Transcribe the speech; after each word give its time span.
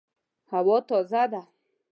هوا 0.53 0.77
تازه 0.89 1.23
ده 1.31 1.41